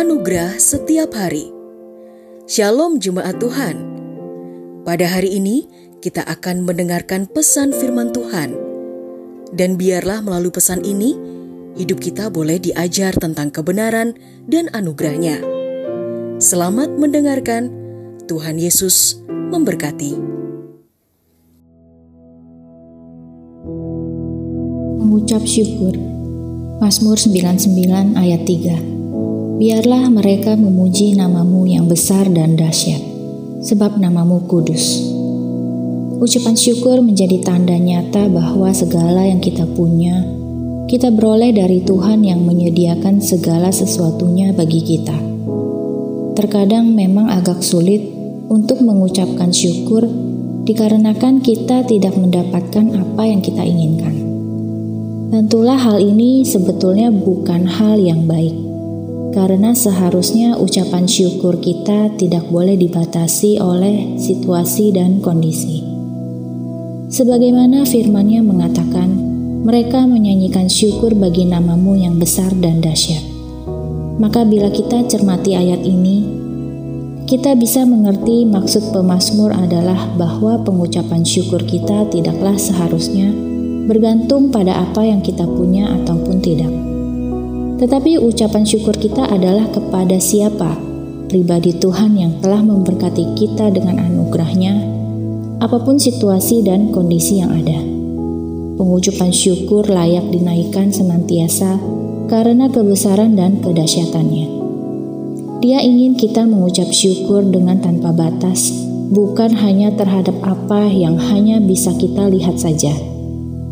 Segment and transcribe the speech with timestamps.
[0.00, 1.52] Anugerah setiap hari.
[2.48, 3.84] Shalom jemaat Tuhan.
[4.80, 5.68] Pada hari ini
[6.00, 8.56] kita akan mendengarkan pesan firman Tuhan.
[9.52, 11.20] Dan biarlah melalui pesan ini
[11.76, 14.16] hidup kita boleh diajar tentang kebenaran
[14.48, 15.44] dan anugerahnya.
[16.40, 17.68] Selamat mendengarkan.
[18.24, 20.16] Tuhan Yesus memberkati.
[24.96, 25.92] Mengucap syukur
[26.80, 28.89] Mazmur 99 ayat 3
[29.60, 33.04] Biarlah mereka memuji namamu yang besar dan dahsyat,
[33.60, 35.04] sebab namamu kudus.
[36.16, 40.24] Ucapan syukur menjadi tanda nyata bahwa segala yang kita punya,
[40.88, 45.20] kita beroleh dari Tuhan yang menyediakan segala sesuatunya bagi kita.
[46.40, 48.00] Terkadang memang agak sulit
[48.48, 50.08] untuk mengucapkan syukur
[50.64, 54.16] dikarenakan kita tidak mendapatkan apa yang kita inginkan.
[55.28, 58.69] Tentulah hal ini sebetulnya bukan hal yang baik,
[59.30, 65.86] karena seharusnya ucapan syukur kita tidak boleh dibatasi oleh situasi dan kondisi.
[67.10, 69.10] Sebagaimana firman-Nya mengatakan,
[69.66, 73.22] mereka menyanyikan syukur bagi namamu yang besar dan dahsyat.
[74.18, 76.40] Maka bila kita cermati ayat ini,
[77.30, 83.30] kita bisa mengerti maksud pemazmur adalah bahwa pengucapan syukur kita tidaklah seharusnya
[83.86, 86.89] bergantung pada apa yang kita punya ataupun tidak.
[87.80, 90.76] Tetapi ucapan syukur kita adalah kepada siapa?
[91.32, 94.84] Pribadi Tuhan yang telah memberkati kita dengan anugerahnya,
[95.64, 97.80] apa pun situasi dan kondisi yang ada.
[98.76, 101.80] Pengucapan syukur layak dinaikkan senantiasa
[102.28, 104.60] karena kebesaran dan kedahsyatannya.
[105.64, 108.76] Dia ingin kita mengucap syukur dengan tanpa batas,
[109.08, 112.92] bukan hanya terhadap apa yang hanya bisa kita lihat saja,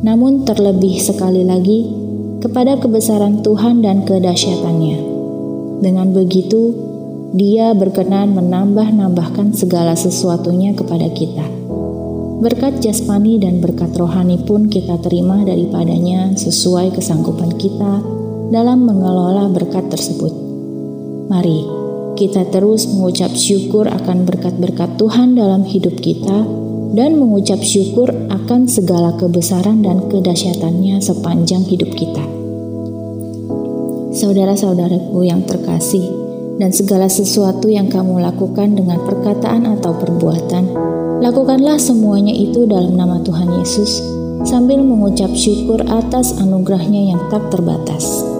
[0.00, 2.00] namun terlebih sekali lagi
[2.40, 4.98] kepada kebesaran Tuhan dan kedahsyatannya.
[5.80, 6.88] Dengan begitu,
[7.30, 11.46] Dia berkenan menambah-nambahkan segala sesuatunya kepada kita.
[12.42, 18.02] Berkat jasmani dan berkat rohani pun kita terima daripadanya sesuai kesanggupan kita
[18.50, 20.34] dalam mengelola berkat tersebut.
[21.30, 21.62] Mari
[22.18, 26.44] kita terus mengucap syukur akan berkat-berkat Tuhan dalam hidup kita
[26.94, 32.24] dan mengucap syukur akan segala kebesaran dan kedahsyatannya sepanjang hidup kita.
[34.10, 36.20] Saudara-saudaraku yang terkasih,
[36.60, 40.68] dan segala sesuatu yang kamu lakukan dengan perkataan atau perbuatan,
[41.24, 44.04] lakukanlah semuanya itu dalam nama Tuhan Yesus
[44.44, 48.39] sambil mengucap syukur atas anugerahnya yang tak terbatas.